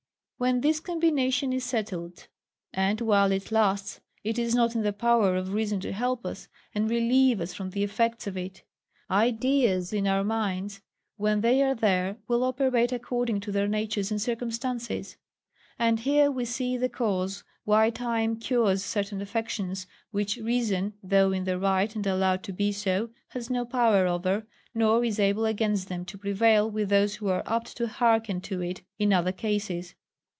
When 0.43 0.61
this 0.61 0.79
combination 0.79 1.53
is 1.53 1.63
settled, 1.63 2.25
and 2.73 2.99
while 2.99 3.31
it 3.31 3.51
lasts, 3.51 4.01
it 4.23 4.39
is 4.39 4.55
not 4.55 4.73
in 4.73 4.81
the 4.81 4.91
power 4.91 5.35
of 5.35 5.53
reason 5.53 5.79
to 5.81 5.91
help 5.93 6.25
us, 6.25 6.47
and 6.73 6.89
relieve 6.89 7.39
us 7.39 7.53
from 7.53 7.69
the 7.69 7.83
effects 7.83 8.25
of 8.25 8.35
it. 8.35 8.63
Ideas 9.11 9.93
in 9.93 10.07
our 10.07 10.23
minds, 10.23 10.81
when 11.15 11.41
they 11.41 11.61
are 11.61 11.75
there, 11.75 12.17
will 12.27 12.43
operate 12.43 12.91
according 12.91 13.39
to 13.41 13.51
their 13.51 13.67
natures 13.67 14.09
and 14.09 14.19
circumstances. 14.19 15.15
And 15.77 15.99
here 15.99 16.31
we 16.31 16.45
see 16.45 16.75
the 16.75 16.89
cause 16.89 17.43
why 17.63 17.91
time 17.91 18.35
cures 18.35 18.83
certain 18.83 19.21
affections, 19.21 19.85
which 20.09 20.37
reason, 20.37 20.93
though 21.03 21.31
in 21.31 21.43
the 21.43 21.59
right, 21.59 21.95
and 21.95 22.07
allowed 22.07 22.41
to 22.45 22.51
be 22.51 22.71
so, 22.71 23.11
has 23.27 23.51
not 23.51 23.69
power 23.69 24.07
over, 24.07 24.47
nor 24.73 25.05
is 25.05 25.19
able 25.19 25.45
against 25.45 25.87
them 25.87 26.03
to 26.05 26.17
prevail 26.17 26.67
with 26.67 26.89
those 26.89 27.17
who 27.17 27.27
are 27.27 27.43
apt 27.45 27.77
to 27.77 27.85
hearken 27.85 28.41
to 28.41 28.59
it 28.61 28.81
in 28.97 29.13
other 29.13 29.31
cases. 29.31 29.93